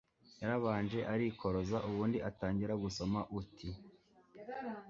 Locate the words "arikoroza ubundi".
1.13-2.17